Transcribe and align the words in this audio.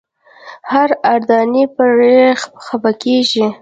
هر 0.71 0.89
اردني 1.11 1.63
پرې 1.75 2.17
خپه 2.65 2.91
کېږي. 3.01 3.45